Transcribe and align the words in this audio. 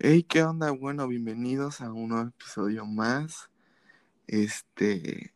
Hey, 0.00 0.22
¿qué 0.22 0.44
onda? 0.44 0.70
Bueno, 0.70 1.08
bienvenidos 1.08 1.80
a 1.80 1.92
un 1.92 2.10
nuevo 2.10 2.28
episodio 2.28 2.86
más. 2.86 3.50
Este, 4.28 5.34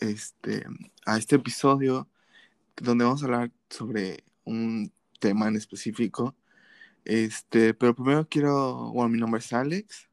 este, 0.00 0.66
a 1.06 1.16
este 1.18 1.36
episodio 1.36 2.08
donde 2.76 3.04
vamos 3.04 3.22
a 3.22 3.26
hablar 3.26 3.52
sobre 3.70 4.24
un 4.44 4.92
tema 5.20 5.48
en 5.48 5.56
específico. 5.56 6.36
Este, 7.04 7.74
pero 7.74 7.94
primero 7.94 8.28
quiero, 8.28 8.92
bueno, 8.92 9.08
mi 9.10 9.18
nombre 9.18 9.40
es 9.40 9.52
Alex. 9.52 10.10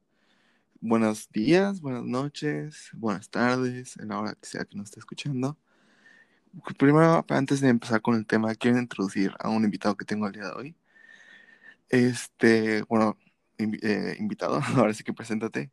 Buenos 0.82 1.30
días, 1.32 1.82
buenas 1.82 2.06
noches, 2.06 2.92
buenas 2.94 3.30
tardes, 3.30 3.98
en 3.98 4.10
la 4.10 4.20
hora 4.20 4.36
que 4.36 4.48
sea 4.48 4.66
que 4.66 4.78
nos 4.78 4.86
esté 4.88 5.00
escuchando. 5.02 5.58
Primero, 6.78 7.26
antes 7.30 7.62
de 7.62 7.70
empezar 7.70 8.02
con 8.02 8.16
el 8.16 8.26
tema, 8.26 8.56
quiero 8.56 8.80
introducir 8.80 9.34
a 9.40 9.50
un 9.50 9.66
invitado 9.66 9.98
que 9.98 10.06
tengo 10.06 10.28
el 10.28 10.34
día 10.34 10.46
de 10.46 10.52
hoy. 10.54 10.76
Este, 11.90 12.84
bueno, 12.84 13.18
eh, 13.60 14.16
invitado, 14.18 14.62
ahora 14.78 14.94
sí 14.94 15.04
que 15.04 15.14
preséntate. 15.14 15.70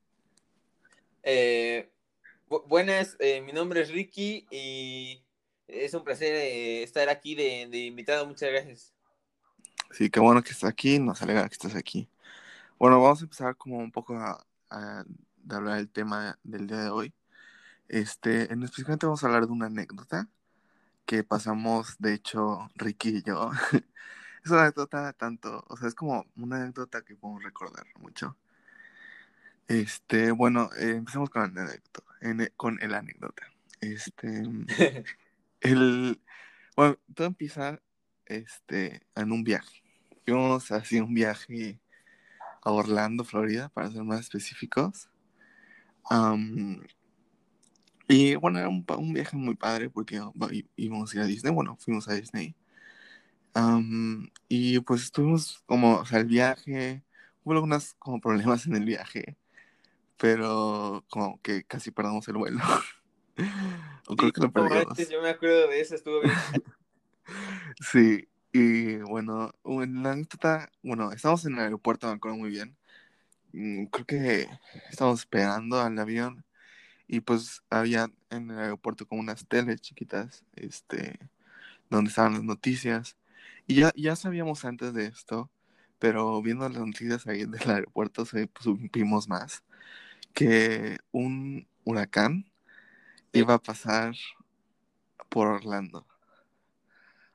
Eh, 1.22 1.88
buenas, 2.66 3.16
eh, 3.20 3.40
mi 3.40 3.52
nombre 3.52 3.80
es 3.80 3.90
Ricky 3.90 4.46
y 4.50 5.22
es 5.68 5.94
un 5.94 6.02
placer 6.02 6.34
estar 6.82 7.08
aquí 7.08 7.36
de, 7.36 7.62
invitado. 7.86 8.26
Muchas 8.26 8.50
gracias. 8.50 8.92
Sí, 9.92 10.10
qué 10.10 10.18
bueno 10.18 10.42
que 10.42 10.50
estás 10.50 10.68
aquí, 10.68 10.98
nos 10.98 11.22
alegra 11.22 11.48
que 11.48 11.54
estés 11.54 11.76
aquí. 11.76 12.08
Bueno, 12.78 13.00
vamos 13.00 13.20
a 13.20 13.24
empezar 13.24 13.56
como 13.56 13.78
un 13.78 13.92
poco 13.92 14.16
a, 14.16 14.44
hablar 15.48 15.76
del 15.76 15.88
tema 15.88 16.38
del 16.42 16.66
día 16.66 16.78
de 16.78 16.90
hoy. 16.90 17.14
Este, 17.88 18.52
en 18.52 18.64
específicamente 18.64 19.06
vamos 19.06 19.22
a 19.22 19.26
hablar 19.28 19.46
de 19.46 19.52
una 19.52 19.66
anécdota 19.66 20.28
que 21.04 21.22
pasamos, 21.22 21.94
de 22.00 22.14
hecho, 22.14 22.68
Ricky 22.74 23.18
y 23.18 23.22
yo. 23.22 23.50
es 24.46 24.52
una 24.52 24.62
anécdota 24.62 25.12
tanto, 25.12 25.64
o 25.68 25.76
sea, 25.76 25.88
es 25.88 25.94
como 25.94 26.24
una 26.36 26.62
anécdota 26.62 27.02
que 27.02 27.16
podemos 27.16 27.42
recordar 27.42 27.84
mucho. 27.98 28.36
Este, 29.66 30.30
bueno, 30.30 30.70
eh, 30.78 30.90
empecemos 30.90 31.30
con 31.30 31.52
la 31.52 31.62
anécdota, 31.62 32.02
con 32.56 32.78
el 32.80 32.94
anécdota. 32.94 33.42
Este, 33.80 34.42
el, 35.60 36.20
bueno, 36.76 36.96
todo 37.14 37.26
empieza, 37.26 37.80
este, 38.26 39.02
en 39.16 39.32
un 39.32 39.42
viaje. 39.42 39.82
Fuimos 40.24 40.70
así 40.70 41.00
un 41.00 41.12
viaje 41.12 41.80
a 42.62 42.70
Orlando, 42.70 43.24
Florida, 43.24 43.68
para 43.70 43.90
ser 43.90 44.04
más 44.04 44.20
específicos. 44.20 45.08
y 48.08 48.36
bueno, 48.36 48.60
era 48.60 48.68
un, 48.68 48.86
un, 48.96 49.12
viaje 49.12 49.36
muy 49.36 49.56
padre 49.56 49.90
porque 49.90 50.20
íbamos 50.76 51.12
a 51.12 51.16
ir 51.16 51.22
a 51.22 51.26
Disney. 51.26 51.52
Bueno, 51.52 51.76
fuimos 51.80 52.08
a 52.08 52.14
Disney 52.14 52.54
y 54.48 54.80
pues 54.80 55.02
estuvimos 55.02 55.62
como, 55.66 55.98
o 55.98 56.04
sea, 56.04 56.20
el 56.20 56.26
viaje, 56.26 57.02
hubo 57.44 57.54
algunos 57.54 57.94
como 57.98 58.20
problemas 58.20 58.66
en 58.66 58.76
el 58.76 58.84
viaje, 58.84 59.36
pero 60.16 61.04
como 61.08 61.40
que 61.42 61.64
casi 61.64 61.90
perdamos 61.90 62.28
el 62.28 62.36
vuelo. 62.36 62.60
o 64.08 64.16
creo 64.16 64.32
que 64.32 64.40
lo 64.40 64.52
perdimos. 64.52 65.08
yo 65.08 65.22
me 65.22 65.30
acuerdo 65.30 65.68
de 65.68 65.80
eso, 65.80 65.94
estuvo 65.94 66.20
bien. 66.20 66.34
sí, 67.80 68.28
y 68.52 68.96
bueno, 68.98 69.52
en 69.64 70.02
la 70.02 70.12
anécdota, 70.12 70.70
bueno, 70.82 71.12
estamos 71.12 71.44
en 71.44 71.54
el 71.54 71.60
aeropuerto, 71.60 72.06
me 72.06 72.14
acuerdo 72.14 72.36
muy 72.38 72.50
bien. 72.50 72.76
Mm, 73.52 73.86
creo 73.86 74.06
que 74.06 74.48
estábamos 74.90 75.20
esperando 75.20 75.80
al 75.80 75.98
avión 75.98 76.44
y 77.08 77.20
pues 77.20 77.62
había 77.70 78.10
en 78.30 78.50
el 78.50 78.58
aeropuerto 78.58 79.06
como 79.06 79.20
unas 79.20 79.46
teles 79.46 79.80
chiquitas, 79.80 80.44
este, 80.54 81.18
donde 81.88 82.10
estaban 82.10 82.34
las 82.34 82.42
noticias. 82.42 83.16
Y 83.66 83.76
ya, 83.76 83.92
ya 83.96 84.16
sabíamos 84.16 84.64
antes 84.64 84.94
de 84.94 85.06
esto, 85.06 85.50
pero 85.98 86.40
viendo 86.42 86.68
las 86.68 86.78
noticias 86.78 87.26
ahí 87.26 87.44
del 87.46 87.70
aeropuerto 87.70 88.24
supimos 88.26 89.28
más 89.28 89.64
que 90.34 90.98
un 91.12 91.68
huracán 91.84 92.46
iba 93.32 93.54
a 93.54 93.58
pasar 93.62 94.14
por 95.28 95.46
Orlando. 95.48 96.06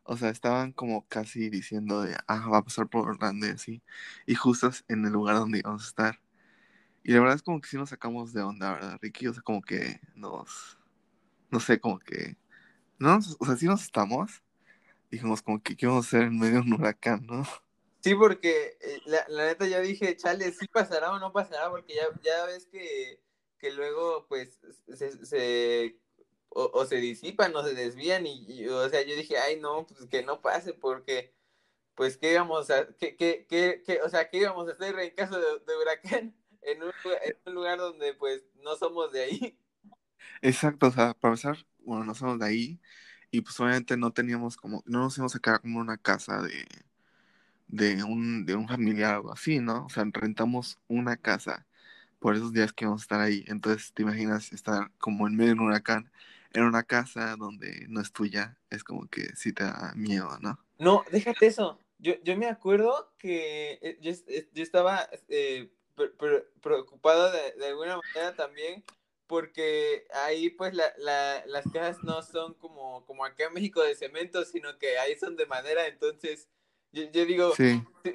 O 0.04 0.18
sea, 0.18 0.30
estaban 0.30 0.72
como 0.74 1.08
casi 1.08 1.50
diciendo 1.50 2.02
de, 2.02 2.16
ah, 2.28 2.48
va 2.50 2.60
a 2.60 2.64
pasar 2.64 2.88
por 2.88 3.08
Orlando 3.10 3.48
y 3.48 3.52
así. 3.52 3.82
Y 4.26 4.36
justo 4.36 4.70
en 4.88 5.06
el 5.06 5.14
lugar 5.14 5.36
donde 5.38 5.60
íbamos 5.60 5.84
a 5.86 5.88
estar. 5.88 6.22
Y 7.04 7.14
la 7.14 7.20
verdad 7.22 7.36
es 7.38 7.44
como 7.44 7.62
que 7.62 7.70
sí 7.70 7.78
nos 7.78 7.90
sacamos 7.90 8.34
de 8.34 8.42
onda, 8.44 8.74
¿verdad, 8.74 9.00
Ricky? 9.02 9.28
O 9.28 9.34
sea, 9.34 9.44
como 9.44 9.62
que 9.62 10.02
nos, 10.16 10.80
no 11.52 11.60
sé, 11.60 11.80
como 11.80 12.00
que, 12.00 12.38
no, 13.00 13.20
o 13.40 13.46
sea, 13.46 13.58
sí 13.58 13.68
nos 13.68 13.84
estamos, 13.84 14.44
dijimos 15.12 15.42
como 15.42 15.62
que 15.62 15.76
íbamos 15.78 16.08
a 16.08 16.10
ser 16.10 16.22
en 16.24 16.40
medio 16.40 16.56
de 16.56 16.60
un 16.62 16.74
huracán, 16.74 17.26
¿no? 17.28 17.46
Sí, 18.00 18.16
porque 18.16 18.78
eh, 18.82 19.02
la, 19.06 19.46
neta 19.46 19.68
ya 19.68 19.80
dije, 19.80 20.16
chale, 20.16 20.52
sí 20.54 20.68
pasará 20.68 21.12
o 21.12 21.20
no 21.20 21.32
pasará, 21.32 21.70
porque 21.70 21.94
ya, 21.94 22.08
ya 22.24 22.46
ves 22.46 22.66
que, 22.66 23.22
que 23.60 23.72
luego 23.72 24.26
pues 24.28 24.60
se, 24.96 26.00
o, 26.50 26.86
se 26.86 26.96
disipan 26.96 27.56
o 27.56 27.64
se 27.64 27.76
desvían 27.76 28.26
y, 28.26 28.68
o 28.68 28.90
sea, 28.90 29.04
yo 29.04 29.16
dije, 29.16 29.38
ay 29.38 29.60
no, 29.60 29.86
pues 29.86 30.08
que 30.10 30.24
no 30.24 30.42
pase 30.42 30.74
porque 30.74 31.34
pues 31.94 32.18
qué 32.18 32.32
íbamos 32.32 32.72
a, 32.72 32.88
qué, 32.98 33.16
qué, 33.16 33.46
qué, 33.48 34.02
o 34.04 34.10
sea, 34.10 34.30
qué 34.30 34.40
íbamos 34.40 34.68
a 34.68 34.72
hacer 34.72 34.98
en 34.98 35.14
caso 35.14 35.40
de, 35.40 35.78
huracán 35.78 36.36
en 36.62 36.84
un, 36.84 36.92
en 37.24 37.38
un 37.46 37.54
lugar 37.54 37.78
donde 37.78 38.14
pues 38.16 38.44
no 38.64 38.76
somos 38.76 39.12
de 39.12 39.24
ahí. 39.24 39.60
Exacto, 40.42 40.88
o 40.88 40.92
sea, 40.92 41.14
para 41.14 41.34
empezar, 41.34 41.58
bueno, 41.80 42.04
no 42.04 42.16
somos 42.16 42.40
de 42.40 42.46
ahí, 42.46 42.80
y 43.32 43.42
pues 43.42 43.60
obviamente 43.60 43.98
no 43.98 44.12
teníamos 44.12 44.58
como, 44.58 44.84
no 44.86 45.00
nos 45.00 45.18
íbamos 45.18 45.36
a 45.36 45.40
quedar 45.40 45.62
como 45.62 45.80
una 45.80 45.98
casa 45.98 46.42
de, 46.42 46.68
de, 47.68 48.04
un, 48.04 48.46
de 48.46 48.56
un 48.56 48.68
familiar 48.68 49.14
o 49.14 49.18
algo 49.18 49.32
así, 49.34 49.60
¿no? 49.60 49.86
O 49.86 49.90
sea, 49.90 50.04
rentamos 50.12 50.80
una 50.88 51.18
casa 51.18 51.66
por 52.20 52.36
esos 52.36 52.54
días 52.54 52.74
que 52.74 52.86
íbamos 52.86 53.02
a 53.02 53.06
estar 53.06 53.22
ahí. 53.22 53.44
Entonces, 53.48 53.94
te 53.94 54.04
imaginas 54.04 54.52
estar 54.52 54.92
como 55.00 55.28
en 55.28 55.36
medio 55.36 55.56
de 55.56 55.60
un 55.60 55.68
huracán 55.68 56.12
en 56.54 56.64
una 56.64 56.84
casa 56.84 57.36
donde 57.38 57.86
no 57.88 58.02
es 58.02 58.12
tuya, 58.12 58.58
es 58.70 58.84
como 58.84 59.08
que 59.08 59.34
sí 59.36 59.54
te 59.54 59.64
da 59.64 59.94
miedo, 59.96 60.38
¿no? 60.42 60.60
No, 60.78 61.06
déjate 61.12 61.48
eso. 61.48 61.80
Yo, 62.00 62.14
yo 62.24 62.36
me 62.36 62.48
acuerdo 62.48 63.14
que 63.18 63.80
eh, 63.82 63.98
yo, 64.02 64.12
estaba 64.62 65.08
eh, 65.30 65.72
preocupado 66.62 67.32
de, 67.32 67.54
de, 67.54 67.68
alguna 67.68 67.98
manera 67.98 68.36
también 68.36 68.84
porque 69.32 70.06
ahí 70.26 70.50
pues 70.50 70.74
la, 70.74 70.92
la, 70.98 71.42
las 71.46 71.64
casas 71.72 72.04
no 72.04 72.22
son 72.22 72.54
como, 72.56 73.06
como 73.06 73.24
acá 73.24 73.46
en 73.46 73.54
México 73.54 73.82
de 73.82 73.96
cemento, 73.96 74.44
sino 74.44 74.78
que 74.78 75.00
ahí 75.00 75.18
son 75.18 75.38
de 75.38 75.46
madera, 75.46 75.88
entonces 75.88 76.50
yo, 76.92 77.06
digo, 77.26 77.54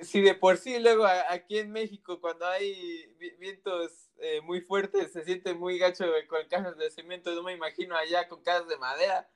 si, 0.03 0.21
de 0.21 0.35
por 0.35 0.59
sí 0.59 0.79
luego 0.79 1.07
aquí 1.31 1.57
en 1.57 1.73
México 1.73 2.21
cuando 2.21 2.47
hay 2.47 3.17
vientos 3.39 4.11
eh, 4.19 4.43
muy 4.43 4.61
fuertes 4.61 5.11
se 5.11 5.25
siente 5.25 5.55
muy 5.55 5.79
gacho 5.79 6.05
con 6.29 6.47
casas 6.51 6.77
de 6.77 6.91
cemento, 6.91 7.35
no 7.35 7.43
me 7.43 7.55
imagino 7.55 7.97
allá 7.97 8.29
con 8.29 8.43
casas 8.43 8.69
de 8.69 8.77
madera. 8.77 9.27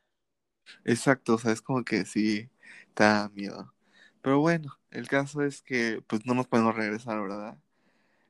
Exacto, 0.84 1.36
o 1.36 1.38
sea, 1.38 1.52
es 1.52 1.62
como 1.62 1.82
que 1.82 2.04
sí, 2.04 2.50
da 2.94 3.30
miedo. 3.30 3.72
Pero 4.20 4.40
bueno, 4.40 4.78
el 4.90 5.08
caso 5.08 5.40
es 5.42 5.62
que 5.62 6.02
pues 6.06 6.26
no 6.26 6.34
nos 6.34 6.46
podemos 6.46 6.76
regresar, 6.76 7.22
¿verdad? 7.22 7.56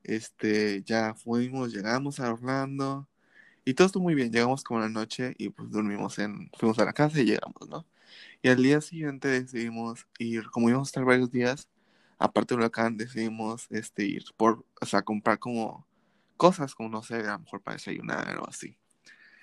Este, 0.04 0.84
ya 0.84 1.14
fuimos, 1.14 1.72
llegamos 1.72 2.20
a 2.20 2.32
Orlando, 2.32 3.08
y 3.64 3.74
todo 3.74 3.86
estuvo 3.86 4.02
muy 4.02 4.14
bien, 4.14 4.32
llegamos 4.32 4.64
como 4.64 4.80
la 4.80 4.88
noche 4.88 5.34
y 5.38 5.50
pues 5.50 5.70
dormimos 5.70 6.18
en, 6.18 6.50
fuimos 6.58 6.78
a 6.78 6.84
la 6.84 6.92
casa 6.92 7.20
y 7.20 7.24
llegamos, 7.24 7.68
¿no? 7.68 7.86
Y 8.42 8.48
al 8.48 8.62
día 8.62 8.80
siguiente 8.80 9.28
decidimos 9.28 10.06
ir, 10.18 10.48
como 10.50 10.68
íbamos 10.68 10.88
a 10.88 10.90
estar 10.90 11.04
varios 11.04 11.30
días, 11.30 11.68
aparte 12.18 12.54
del 12.54 12.60
huracán, 12.60 12.96
decidimos 12.96 13.66
este, 13.70 14.04
ir 14.04 14.24
por, 14.36 14.64
o 14.80 14.86
sea, 14.86 15.02
comprar 15.02 15.38
como 15.38 15.86
cosas, 16.36 16.74
como 16.74 16.88
no 16.88 17.02
sé, 17.02 17.16
a 17.16 17.32
lo 17.32 17.40
mejor 17.40 17.60
para 17.62 17.76
desayunar 17.76 18.38
o 18.38 18.48
así. 18.48 18.76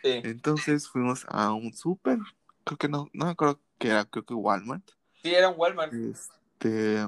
Sí. 0.03 0.21
Entonces 0.23 0.87
fuimos 0.87 1.25
a 1.29 1.53
un 1.53 1.73
súper, 1.73 2.19
creo 2.63 2.77
que 2.77 2.89
no, 2.89 3.09
no 3.13 3.25
me 3.25 3.31
acuerdo 3.31 3.59
que 3.77 3.89
era, 3.89 4.05
creo 4.05 4.25
que 4.25 4.33
Walmart. 4.33 4.89
Sí, 5.21 5.33
era 5.33 5.49
un 5.49 5.55
Walmart. 5.57 5.93
Este, 5.93 7.07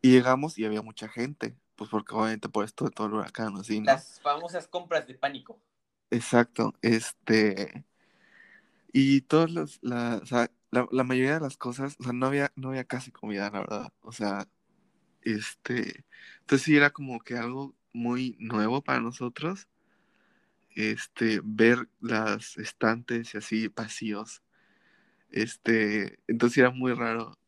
y 0.00 0.12
llegamos 0.12 0.58
y 0.58 0.64
había 0.64 0.82
mucha 0.82 1.08
gente, 1.08 1.56
pues 1.74 1.90
porque 1.90 2.14
obviamente 2.14 2.48
por 2.48 2.64
esto 2.64 2.84
de 2.84 2.90
todo 2.90 3.06
el 3.08 3.14
huracán, 3.14 3.56
así, 3.56 3.80
¿no? 3.80 3.86
Las 3.86 4.20
famosas 4.20 4.66
compras 4.66 5.06
de 5.06 5.14
pánico. 5.14 5.58
Exacto, 6.10 6.74
este, 6.82 7.84
y 8.92 9.22
todos 9.22 9.50
los, 9.52 9.78
la, 9.82 10.20
o 10.22 10.26
sea, 10.26 10.50
la, 10.70 10.88
la, 10.90 11.04
mayoría 11.04 11.34
de 11.34 11.40
las 11.40 11.56
cosas, 11.56 11.96
o 12.00 12.04
sea, 12.04 12.12
no 12.12 12.26
había, 12.26 12.52
no 12.56 12.70
había 12.70 12.84
casi 12.84 13.10
comida, 13.12 13.50
la 13.50 13.60
verdad, 13.60 13.92
o 14.02 14.12
sea, 14.12 14.48
este, 15.22 16.04
entonces 16.40 16.64
sí 16.64 16.76
era 16.76 16.90
como 16.90 17.20
que 17.20 17.36
algo 17.36 17.74
muy 17.92 18.36
nuevo 18.40 18.82
para 18.82 19.00
nosotros, 19.00 19.68
este, 20.74 21.40
ver 21.44 21.88
las 22.00 22.56
estantes 22.58 23.34
y 23.34 23.38
así 23.38 23.68
vacíos, 23.68 24.42
este, 25.30 26.18
entonces 26.28 26.58
era 26.58 26.70
muy 26.70 26.92
raro, 26.94 27.38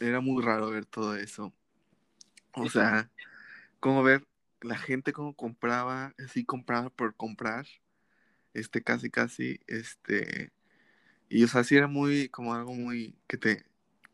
era 0.00 0.20
muy 0.20 0.42
raro 0.44 0.70
ver 0.70 0.86
todo 0.86 1.16
eso, 1.16 1.54
o 2.52 2.68
sea, 2.70 3.10
como 3.80 4.02
ver 4.02 4.26
la 4.62 4.78
gente 4.78 5.12
como 5.12 5.34
compraba, 5.34 6.14
así 6.24 6.44
compraba 6.44 6.90
por 6.90 7.14
comprar, 7.16 7.66
este, 8.58 8.82
casi, 8.82 9.10
casi, 9.10 9.60
este, 9.66 10.52
y 11.28 11.44
o 11.44 11.48
sea, 11.48 11.64
sí 11.64 11.76
era 11.76 11.86
muy, 11.86 12.28
como 12.28 12.54
algo 12.54 12.74
muy, 12.74 13.16
que 13.26 13.36
te 13.36 13.64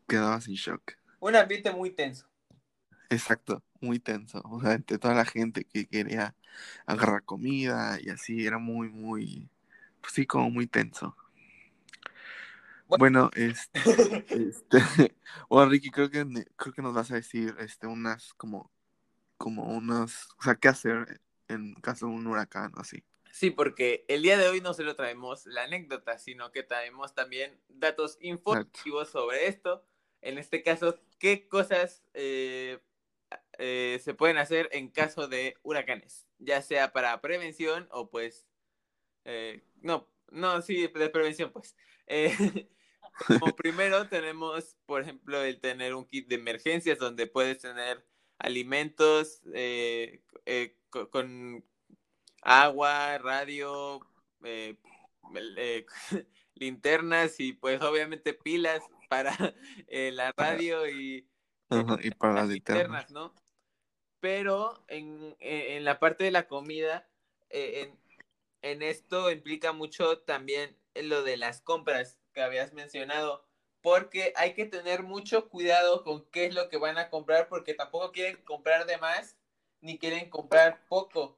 quedabas 0.07 0.47
en 0.47 0.55
shock. 0.55 0.93
Un 1.19 1.35
ambiente 1.35 1.71
muy 1.71 1.91
tenso. 1.91 2.27
Exacto, 3.09 3.63
muy 3.81 3.99
tenso. 3.99 4.41
O 4.45 4.61
sea, 4.61 4.73
entre 4.73 4.97
toda 4.97 5.13
la 5.13 5.25
gente 5.25 5.63
que 5.65 5.87
quería 5.87 6.35
agarrar 6.85 7.23
comida 7.23 7.97
y 8.01 8.09
así, 8.09 8.45
era 8.45 8.57
muy, 8.57 8.89
muy, 8.89 9.49
pues 10.01 10.13
sí, 10.13 10.25
como 10.25 10.49
muy 10.49 10.67
tenso. 10.67 11.15
Bueno, 12.87 13.31
este, 13.35 13.79
este, 14.29 14.79
bueno, 15.49 15.69
Ricky, 15.69 15.91
creo 15.91 16.09
que, 16.09 16.25
creo 16.55 16.73
que 16.73 16.81
nos 16.81 16.93
vas 16.93 17.11
a 17.11 17.15
decir, 17.15 17.55
este, 17.59 17.87
unas, 17.87 18.33
como, 18.33 18.71
como 19.37 19.63
unas, 19.65 20.27
o 20.37 20.43
sea, 20.43 20.55
qué 20.55 20.67
hacer 20.67 21.21
en 21.47 21.75
caso 21.75 22.07
de 22.07 22.13
un 22.13 22.27
huracán 22.27 22.71
o 22.75 22.81
así. 22.81 23.03
Sí, 23.35 23.51
porque 23.51 24.05
el 24.07 24.21
día 24.21 24.37
de 24.37 24.47
hoy 24.47 24.61
no 24.61 24.73
solo 24.73 24.95
traemos 24.95 25.45
la 25.45 25.63
anécdota, 25.63 26.17
sino 26.17 26.53
que 26.53 26.63
traemos 26.63 27.13
también 27.13 27.59
datos 27.67 28.17
informativos 28.21 29.09
sobre 29.09 29.47
esto. 29.47 29.85
En 30.21 30.37
este 30.37 30.63
caso, 30.63 30.97
qué 31.19 31.49
cosas 31.49 32.01
eh, 32.13 32.79
eh, 33.57 33.99
se 34.01 34.13
pueden 34.13 34.37
hacer 34.37 34.69
en 34.71 34.87
caso 34.87 35.27
de 35.27 35.57
huracanes, 35.63 36.25
ya 36.39 36.61
sea 36.61 36.93
para 36.93 37.19
prevención 37.19 37.89
o 37.91 38.09
pues, 38.09 38.47
eh, 39.25 39.61
no, 39.81 40.07
no, 40.31 40.61
sí, 40.61 40.87
de 40.87 41.09
prevención 41.09 41.51
pues. 41.51 41.75
como 43.27 43.53
primero 43.53 44.07
tenemos, 44.07 44.77
por 44.85 45.01
ejemplo, 45.01 45.43
el 45.43 45.59
tener 45.59 45.93
un 45.93 46.05
kit 46.05 46.29
de 46.29 46.35
emergencias 46.35 46.99
donde 46.99 47.27
puedes 47.27 47.57
tener 47.57 48.07
alimentos 48.37 49.41
con 51.11 51.65
agua, 52.45 53.17
radio, 53.17 53.99
linternas 56.55 57.39
y 57.39 57.51
pues 57.53 57.81
obviamente 57.81 58.33
pilas 58.33 58.81
para 59.09 59.35
la 59.89 60.31
radio 60.37 60.87
y, 60.87 61.27
y 62.01 62.11
para 62.11 62.33
las 62.33 62.47
linternas, 62.47 63.11
¿no? 63.11 63.33
pero 64.25 64.83
en, 64.87 65.35
en, 65.39 65.83
la 65.85 65.99
parte 65.99 66.23
de 66.23 66.31
la 66.31 66.47
comida, 66.47 67.07
eh, 67.51 67.81
en, 67.83 67.99
en, 68.63 68.81
esto 68.81 69.29
implica 69.29 69.71
mucho 69.71 70.17
también 70.21 70.75
lo 70.95 71.21
de 71.21 71.37
las 71.37 71.61
compras 71.61 72.17
que 72.33 72.41
habías 72.41 72.73
mencionado, 72.73 73.45
porque 73.81 74.33
hay 74.35 74.55
que 74.55 74.65
tener 74.65 75.03
mucho 75.03 75.47
cuidado 75.47 76.03
con 76.03 76.25
qué 76.31 76.45
es 76.45 76.55
lo 76.55 76.69
que 76.69 76.77
van 76.77 76.97
a 76.97 77.11
comprar, 77.11 77.49
porque 77.49 77.75
tampoco 77.75 78.11
quieren 78.11 78.37
comprar 78.45 78.87
de 78.87 78.97
más, 78.97 79.37
ni 79.79 79.99
quieren 79.99 80.27
comprar 80.31 80.83
poco, 80.87 81.37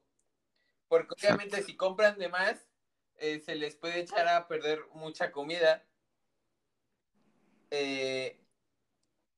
porque 0.88 1.14
obviamente 1.14 1.62
si 1.62 1.76
compran 1.76 2.18
de 2.18 2.28
más, 2.28 2.66
eh, 3.16 3.40
se 3.40 3.54
les 3.56 3.76
puede 3.76 4.00
echar 4.00 4.28
a 4.28 4.48
perder 4.48 4.80
mucha 4.94 5.32
comida. 5.32 5.84
Eh, 7.70 8.40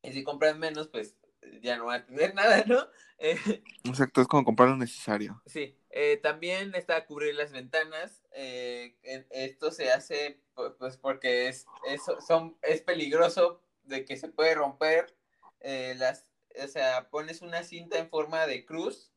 y 0.03 0.13
si 0.13 0.23
compran 0.23 0.59
menos, 0.59 0.89
pues 0.89 1.17
ya 1.63 1.77
no 1.77 1.87
va 1.87 1.97
a 1.97 2.07
tener 2.07 2.35
nada, 2.35 2.65
¿no? 2.67 2.87
Eh, 3.19 3.39
Exacto, 3.85 4.21
es 4.21 4.29
como 4.29 4.45
comprar 4.45 4.69
lo 4.69 4.77
necesario. 4.77 5.43
Sí, 5.47 5.77
eh, 5.91 6.19
también 6.19 6.75
está 6.75 7.07
cubrir 7.07 7.35
las 7.35 7.53
ventanas. 7.53 8.23
Esto 8.33 9.71
se 9.73 9.91
hace 9.91 10.41
pues 10.79 10.97
porque 10.99 11.49
es, 11.49 11.67
es, 11.87 12.03
son, 12.27 12.59
es 12.63 12.83
peligroso 12.83 13.63
de 13.85 14.05
que 14.05 14.17
se 14.17 14.29
puede 14.29 14.55
romper. 14.55 15.15
las, 15.63 16.27
o 16.63 16.69
sea, 16.69 17.09
pones 17.11 17.43
una 17.43 17.63
cinta 17.63 17.99
en 17.99 18.09
forma 18.09 18.47
de 18.47 18.65
cruz 18.65 19.10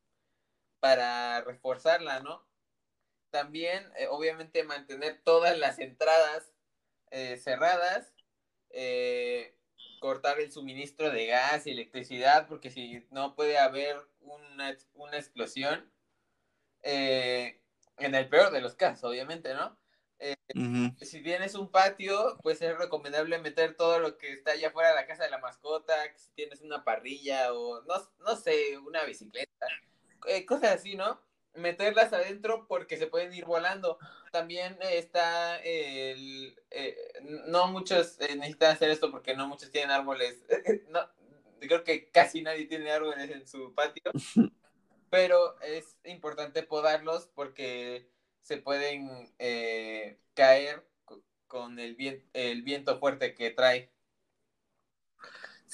para 0.84 1.40
reforzarla, 1.40 2.20
¿no? 2.20 2.46
También, 3.30 3.90
obviamente, 4.10 4.66
mantener 4.66 5.22
todas 5.24 5.58
las 5.58 5.80
entradas 5.80 6.52
cerradas. 7.38 8.14
Eh, 8.72 9.56
cortar 10.04 10.42
el 10.42 10.52
suministro 10.52 11.10
de 11.12 11.28
gas 11.28 11.66
y 11.66 11.72
electricidad, 11.72 12.46
porque 12.50 12.70
si 12.70 13.08
no 13.10 13.36
puede 13.36 13.58
haber 13.58 13.96
una, 14.20 14.76
una 14.96 15.18
explosión, 15.18 15.90
eh, 16.82 17.62
en 17.98 18.14
el 18.14 18.28
peor 18.28 18.52
de 18.52 18.60
los 18.60 18.76
casos, 18.76 19.06
obviamente, 19.06 19.54
¿no? 19.54 19.80
Eh, 20.20 20.36
si 21.02 21.24
tienes 21.24 21.56
un 21.56 21.72
patio, 21.72 22.38
pues 22.42 22.62
es 22.62 22.78
recomendable 22.78 23.40
meter 23.40 23.78
todo 23.78 24.00
lo 24.00 24.18
que 24.18 24.34
está 24.34 24.52
allá 24.52 24.68
afuera 24.68 24.90
de 24.90 24.96
la 24.96 25.08
casa 25.08 25.24
de 25.24 25.30
la 25.30 25.38
mascota, 25.38 25.96
si 26.18 26.32
tienes 26.32 26.60
una 26.60 26.84
parrilla 26.84 27.54
o 27.54 27.82
no, 27.84 27.96
no 28.20 28.36
sé, 28.36 28.78
una 28.80 29.06
bicicleta, 29.06 29.68
eh, 30.28 30.46
cosas 30.46 30.76
así, 30.76 30.96
¿no? 30.96 31.20
Meterlas 31.56 32.14
adentro 32.14 32.66
porque 32.68 32.98
se 32.98 33.08
pueden 33.08 33.34
ir 33.34 33.46
volando 33.46 34.00
también 34.34 34.76
está 34.82 35.58
el... 35.58 36.60
Eh, 36.72 36.98
no 37.46 37.68
muchos 37.68 38.20
eh, 38.20 38.36
necesitan 38.36 38.72
hacer 38.72 38.90
esto 38.90 39.12
porque 39.12 39.36
no 39.36 39.48
muchos 39.48 39.70
tienen 39.70 39.92
árboles. 39.92 40.44
no, 40.90 41.08
creo 41.60 41.84
que 41.84 42.10
casi 42.10 42.42
nadie 42.42 42.66
tiene 42.66 42.92
árboles 42.92 43.30
en 43.30 43.48
su 43.48 43.76
patio. 43.76 44.12
pero 45.12 45.62
es 45.62 45.96
importante 46.06 46.64
podarlos 46.64 47.30
porque 47.36 48.10
se 48.42 48.58
pueden 48.58 49.32
eh, 49.38 50.18
caer 50.34 50.84
con 51.46 51.78
el, 51.78 51.96
el 52.34 52.64
viento 52.64 52.98
fuerte 52.98 53.36
que 53.36 53.52
trae. 53.52 53.92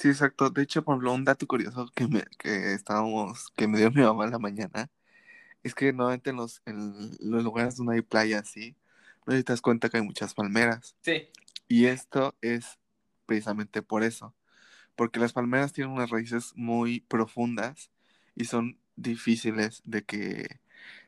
Sí, 0.00 0.08
exacto. 0.08 0.48
De 0.48 0.62
hecho, 0.62 0.82
por 0.82 0.94
ejemplo, 0.94 1.12
un 1.12 1.26
dato 1.26 1.46
curioso 1.46 1.86
que 1.94 2.08
me, 2.08 2.22
que 2.38 2.72
estábamos, 2.72 3.50
que 3.54 3.68
me 3.68 3.76
dio 3.76 3.90
mi 3.90 4.00
mamá 4.00 4.24
en 4.24 4.30
la 4.30 4.38
mañana, 4.38 4.90
es 5.62 5.74
que 5.74 5.92
normalmente 5.92 6.30
en 6.30 6.36
los, 6.36 6.62
en 6.64 7.10
los 7.20 7.44
lugares 7.44 7.76
donde 7.76 7.96
hay 7.96 8.02
playa 8.02 8.38
así, 8.38 8.76
no 9.26 9.34
te 9.34 9.42
das 9.42 9.60
cuenta 9.60 9.90
que 9.90 9.98
hay 9.98 10.02
muchas 10.02 10.32
palmeras. 10.32 10.96
Sí. 11.02 11.28
Y 11.68 11.84
esto 11.84 12.34
es 12.40 12.78
precisamente 13.26 13.82
por 13.82 14.02
eso. 14.02 14.34
Porque 14.96 15.20
las 15.20 15.34
palmeras 15.34 15.74
tienen 15.74 15.92
unas 15.92 16.08
raíces 16.08 16.52
muy 16.56 17.00
profundas 17.00 17.90
y 18.34 18.46
son 18.46 18.78
difíciles 18.96 19.82
de 19.84 20.02
que 20.04 20.60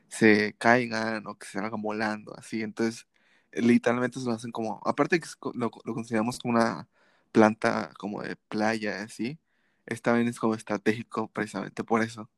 se 0.07 0.53
caigan 0.59 1.25
o 1.25 1.39
que 1.39 1.47
se 1.47 1.53
salgan 1.53 1.81
volando, 1.81 2.37
así. 2.37 2.61
Entonces, 2.61 3.07
literalmente 3.53 4.19
se 4.19 4.27
lo 4.27 4.33
hacen 4.33 4.51
como, 4.51 4.81
aparte 4.85 5.19
que 5.19 5.27
lo, 5.55 5.71
lo 5.83 5.93
consideramos 5.95 6.37
como 6.37 6.59
una 6.59 6.87
planta 7.33 7.91
como 7.97 8.21
de 8.21 8.37
playa, 8.37 9.03
así, 9.03 9.39
esta 9.85 10.11
también 10.11 10.29
es 10.29 10.39
como 10.39 10.55
estratégico 10.55 11.29
precisamente 11.29 11.83
por 11.83 12.01
eso. 12.01 12.29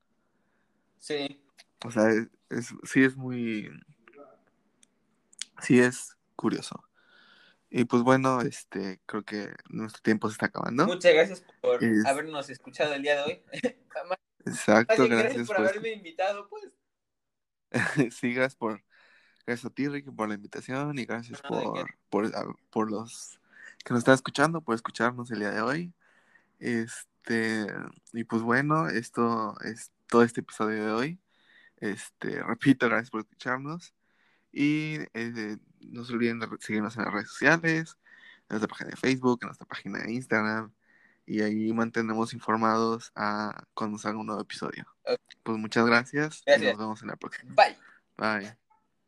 Sí. 0.98 1.40
O 1.86 1.92
sea, 1.92 2.10
es, 2.50 2.74
sí 2.84 3.04
es 3.04 3.16
muy... 3.16 3.70
Sí 5.62 5.80
es 5.80 6.18
curioso. 6.36 6.84
Y 7.70 7.86
pues 7.86 8.04
bueno, 8.04 8.42
este, 8.42 9.02
creo 9.06 9.24
que 9.24 9.54
nuestro 9.70 10.02
tiempo 10.02 10.28
se 10.30 10.34
está 10.34 10.48
acabando. 10.48 10.86
Muchas 10.86 11.14
gracias 11.14 11.46
por 11.62 11.80
habernos 12.08 12.50
escuchado 12.50 12.94
el 12.94 13.04
día 13.04 13.18
de 13.18 13.24
hoy. 13.24 13.44
Exacto, 14.46 15.08
gracias, 15.08 15.48
por, 15.48 15.58
haberme 15.58 15.94
invitado, 15.94 16.48
pues. 16.48 16.72
sí, 18.16 18.34
gracias 18.34 18.56
por, 18.56 18.84
gracias 19.46 19.66
a 19.66 19.74
ti, 19.74 19.88
Ricky, 19.88 20.12
por 20.12 20.30
la 20.30 20.36
invitación 20.36 20.98
y 21.00 21.06
gracias 21.06 21.42
por, 21.42 21.88
por, 22.10 22.32
por, 22.70 22.92
los 22.92 23.40
que 23.86 23.94
nos 23.94 24.00
están 24.00 24.16
escuchando, 24.16 24.62
por 24.62 24.76
escucharnos 24.76 25.32
el 25.32 25.40
día 25.40 25.52
de 25.52 25.62
hoy. 25.62 25.94
Este, 26.60 27.68
y 28.14 28.24
pues 28.24 28.42
bueno, 28.42 28.90
esto 28.90 29.56
es 29.62 29.92
todo 30.08 30.24
este 30.24 30.42
episodio 30.42 30.86
de 30.86 30.92
hoy. 30.92 31.20
Este, 31.78 32.42
repito, 32.44 32.90
gracias 32.90 33.12
por 33.12 33.22
escucharnos. 33.22 33.94
Y 34.52 34.98
eh, 35.14 35.58
no 35.82 36.04
se 36.04 36.14
olviden 36.14 36.40
de 36.40 36.48
seguirnos 36.60 36.98
en 36.98 37.04
las 37.04 37.14
redes 37.14 37.30
sociales, 37.30 37.98
en 38.50 38.58
nuestra 38.58 38.68
página 38.68 38.90
de 38.90 38.98
Facebook, 38.98 39.40
en 39.44 39.48
nuestra 39.48 39.68
página 39.68 40.00
de 40.00 40.14
Instagram. 40.14 40.74
Y 41.28 41.42
ahí 41.42 41.72
mantenemos 41.72 42.34
informados 42.34 43.12
a 43.16 43.66
cuando 43.74 43.98
salga 44.00 44.20
un 44.20 44.28
nuevo 44.28 44.42
episodio. 44.42 44.86
Pues 45.44 45.58
muchas 45.60 45.86
gracias, 45.86 46.42
gracias. 46.46 46.64
Y 46.64 46.72
nos 46.72 46.80
vemos 46.80 47.02
en 47.04 47.08
la 47.10 47.16
próxima. 47.18 47.54
Bye. 47.54 47.78
Bye. 48.18 48.65